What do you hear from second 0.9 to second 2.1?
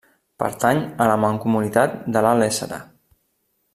a la mancomunitat